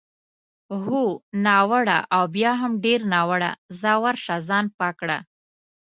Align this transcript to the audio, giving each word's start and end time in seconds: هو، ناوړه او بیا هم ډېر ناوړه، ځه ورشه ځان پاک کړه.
هو، 0.83 1.03
ناوړه 1.45 1.99
او 2.15 2.23
بیا 2.35 2.51
هم 2.61 2.73
ډېر 2.85 2.99
ناوړه، 3.13 3.51
ځه 3.79 3.91
ورشه 4.03 4.35
ځان 4.49 4.65
پاک 4.77 4.93
کړه. 5.01 5.17